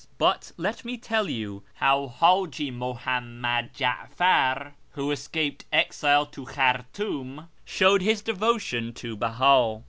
But 0.17 0.51
let 0.57 0.83
me 0.83 0.97
tell 0.97 1.29
you 1.29 1.61
how 1.75 2.07
Haji 2.07 2.71
Muhammad 2.71 3.69
Ja'far, 3.75 4.71
who 4.93 5.11
escaped 5.11 5.65
exile 5.71 6.25
to 6.25 6.43
Khartoum, 6.45 7.49
showed 7.65 8.01
his 8.01 8.23
devotion 8.23 8.93
to 8.93 9.15
Behii. 9.15 9.79